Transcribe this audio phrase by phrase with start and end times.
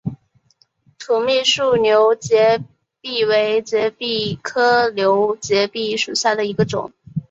[0.97, 2.63] 土蜜树瘤节
[3.03, 6.91] 蜱为节蜱科瘤节蜱属下的一个种。